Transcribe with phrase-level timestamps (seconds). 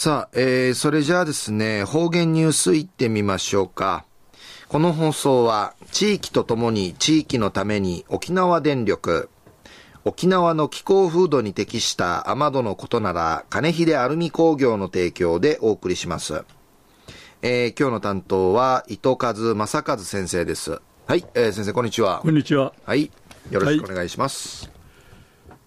[0.00, 4.04] さあ、えー、それじゃあですね、方言ニュースいってみましょうか。
[4.68, 9.28] この放送は、地域とともに地域のために沖縄電力、
[10.04, 16.44] 沖縄の気候風土に適した雨戸のことなら、金秀アルミ工業の提供でお送りします。
[17.42, 20.80] えー、今日の担当は、糸数正和先生です。
[21.08, 22.20] はい、えー、先生、こんにちは。
[22.22, 22.72] こんにちは。
[22.84, 23.10] はい、
[23.50, 24.66] よろしくお願いします。
[25.48, 25.58] はい、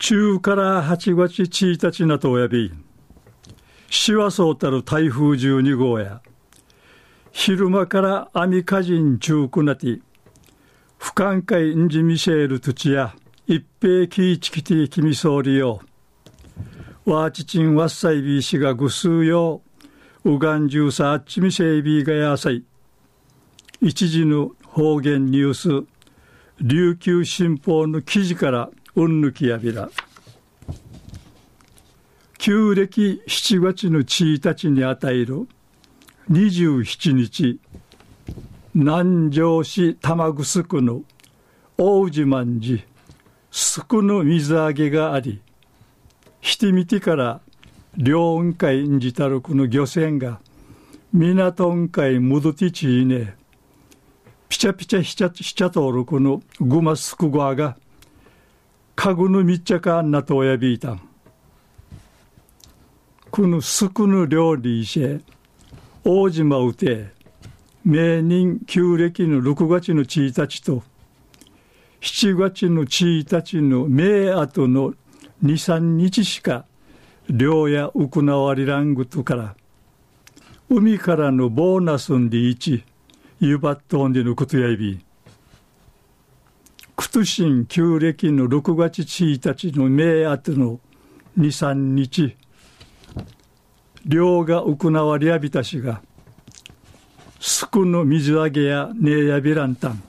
[0.00, 2.72] 中から8月1日なとおやび、
[3.90, 6.20] しわそうたる台風12号や、
[7.32, 10.00] 昼間から網火人中くなて、
[10.98, 13.14] 不寛解んじミシェール土や、
[13.46, 15.80] 一平キーチキティキミソーリヨ、
[17.06, 19.62] ワーチチンワッサイビーシがぐすうよ、
[20.24, 22.64] うがんじゅうさあっちみせいびがやさい、
[23.80, 25.86] 一時の方言ニュース、
[26.60, 29.88] 琉球新報の記事からうんぬきやびら。
[32.48, 35.46] 旧暦7月の1日に与える
[36.30, 37.60] 27日。
[38.74, 41.02] 南城市玉城区の
[41.76, 42.82] 大島寺
[43.50, 45.42] すくの水揚げがあり。
[46.40, 47.42] ひてみてから
[47.98, 50.40] 両雲海んじたるこの漁船が
[51.12, 53.36] 港ん海戻ってちいね。
[54.48, 57.76] ピチャピチャしちゃしちゃとるこのぐますくごわが
[58.96, 61.07] かぐの密着あんなとおやびいたん。
[63.38, 65.20] このすくぬ料理して
[66.02, 67.12] 大島うて
[67.84, 70.82] 明人旧暦の6月の1日と
[72.00, 74.92] 7月の1日の明後の
[75.44, 76.64] 23日しか
[77.30, 79.54] 漁や行わりらんぐとから
[80.68, 82.82] 海からのボーナスんでいち
[83.38, 84.98] ゆばっとんでのことやいび
[86.96, 90.80] クトシン旧暦の6月1日の明後の
[91.38, 92.36] 23日
[94.08, 96.00] 漁が行わりやびたしが、
[97.38, 100.02] すくの水揚げやねえやびらんたん。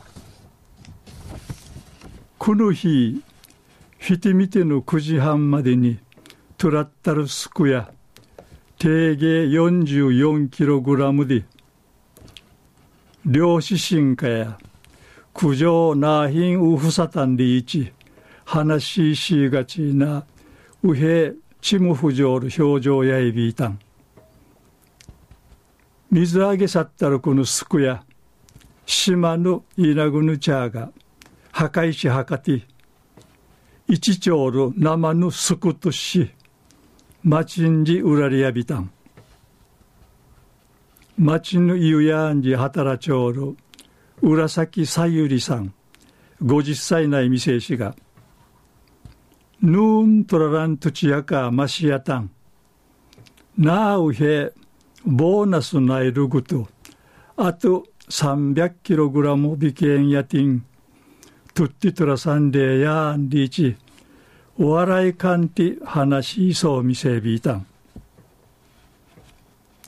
[2.37, 3.21] この日、
[3.99, 5.99] ひてみての9時半までに、
[6.57, 7.91] トラッタルスクや、
[8.77, 11.43] 定芸44キログラムで、
[13.25, 14.57] 漁師進化や、
[15.33, 17.91] 苦情なひんうふさたんでいち、
[18.45, 20.23] 話ししがちな、
[20.83, 23.77] うへちむふじょうる表情やいびいたん。
[26.11, 28.03] 水揚げさったるこのすくや
[28.85, 30.91] 島のいなぐぬちゃが
[31.51, 32.63] 破壊しはかて
[33.87, 36.31] 一丁る生のすくとし
[37.23, 38.91] 町んじうらりやびたん。
[41.19, 43.57] 町のゆやんじ働ちょうる
[44.21, 45.73] 浦崎さきさゆりさん
[46.41, 47.93] 50歳内未成しが
[49.61, 52.31] ヌーントララントチヤカマシヤタン
[53.57, 54.53] なあうへ
[55.05, 56.67] ボーナスナイルグと、
[57.37, 60.65] あと300キログラムビケンヤティン、
[61.53, 63.77] トゥッティトラサンデーヤーンリーチ、
[64.57, 67.65] お笑いカンティ話しそうみせびいたん。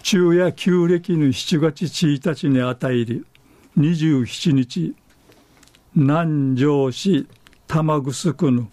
[0.02, 3.26] 昼夜旧暦の7月1日に与える
[3.78, 4.96] 27日、
[5.94, 7.28] 南城市
[7.68, 8.70] 玉城区の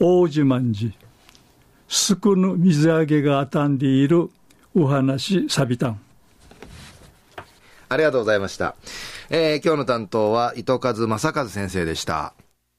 [0.00, 0.92] 大島寺、
[1.88, 4.30] すくの水揚げが当たんでいる
[4.74, 6.00] お話さびたん。
[7.88, 8.74] ありがとうございました。
[9.30, 12.34] えー、今日の担当は糸数正和先生でした。